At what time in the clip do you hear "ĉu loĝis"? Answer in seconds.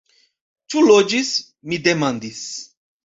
0.73-1.29